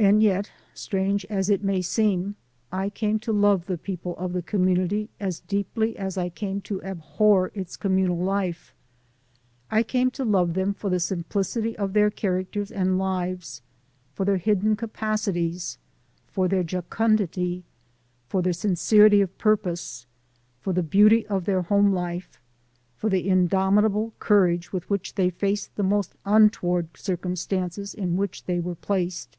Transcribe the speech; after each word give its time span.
And 0.00 0.22
yet, 0.22 0.52
strange 0.74 1.24
as 1.28 1.50
it 1.50 1.64
may 1.64 1.82
seem, 1.82 2.36
I 2.70 2.88
came 2.88 3.18
to 3.18 3.32
love 3.32 3.66
the 3.66 3.76
people 3.76 4.16
of 4.16 4.32
the 4.32 4.42
community 4.42 5.10
as 5.18 5.40
deeply 5.40 5.96
as 5.96 6.16
I 6.16 6.28
came 6.28 6.60
to 6.62 6.80
abhor 6.84 7.50
its 7.52 7.76
communal 7.76 8.16
life; 8.18 8.76
I 9.72 9.82
came 9.82 10.12
to 10.12 10.24
love 10.24 10.54
them 10.54 10.72
for 10.72 10.88
the 10.88 11.00
simplicity 11.00 11.76
of 11.76 11.94
their 11.94 12.12
characters 12.12 12.70
and 12.70 12.96
lives, 12.96 13.60
for 14.14 14.24
their 14.24 14.36
hidden 14.36 14.76
capacities, 14.76 15.78
for 16.28 16.46
their 16.46 16.62
jocundity, 16.62 17.64
for 18.28 18.40
their 18.40 18.52
sin 18.52 18.74
cerity 18.76 19.20
of 19.20 19.36
purpose, 19.36 20.06
for 20.60 20.72
the 20.72 20.84
beauty 20.84 21.26
of 21.26 21.44
their 21.44 21.62
home 21.62 21.92
life, 21.92 22.40
for 22.94 23.10
the 23.10 23.28
indomitable 23.28 24.12
courage 24.20 24.72
with 24.72 24.88
which 24.88 25.16
they 25.16 25.28
faced 25.28 25.74
the 25.74 25.82
most 25.82 26.14
untoward 26.24 26.86
circumstances 26.96 27.92
in 27.94 28.16
which 28.16 28.44
they 28.44 28.60
were 28.60 28.76
placed. 28.76 29.36